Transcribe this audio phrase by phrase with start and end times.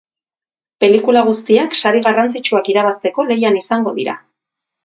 [0.83, 4.19] Pelikula guztiak sari garrantzitsuak irabazteko lehian izango dira.